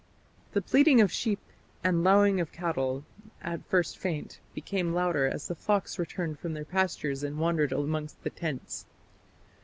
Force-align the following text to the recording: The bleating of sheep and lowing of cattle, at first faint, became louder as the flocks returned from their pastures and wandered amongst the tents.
The 0.53 0.61
bleating 0.61 0.99
of 0.99 1.11
sheep 1.11 1.39
and 1.83 2.03
lowing 2.03 2.39
of 2.39 2.51
cattle, 2.51 3.05
at 3.39 3.63
first 3.67 3.99
faint, 3.99 4.39
became 4.55 4.93
louder 4.95 5.27
as 5.27 5.47
the 5.47 5.53
flocks 5.53 5.99
returned 5.99 6.39
from 6.39 6.55
their 6.55 6.65
pastures 6.65 7.21
and 7.21 7.37
wandered 7.37 7.71
amongst 7.71 8.23
the 8.23 8.31
tents. 8.31 8.87